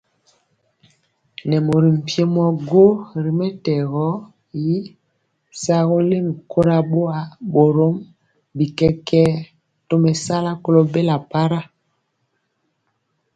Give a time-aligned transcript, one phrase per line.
[1.47, 2.85] Nɛ mori mpiemɔ gɔ
[3.23, 4.05] ri mɛtɛgɔ
[4.67, 4.69] y
[5.61, 7.17] sagɔ lɛmi kora boa,
[7.51, 7.95] borom
[8.55, 9.25] bi kɛkɛɛ
[9.87, 11.59] tomesala kolo bela para.